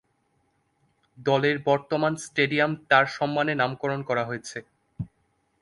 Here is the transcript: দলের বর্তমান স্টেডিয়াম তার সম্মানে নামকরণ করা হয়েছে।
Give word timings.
দলের 1.17 1.57
বর্তমান 1.67 2.13
স্টেডিয়াম 2.25 2.71
তার 2.89 3.05
সম্মানে 3.17 3.53
নামকরণ 3.55 3.99
করা 4.09 4.23
হয়েছে। 4.25 4.57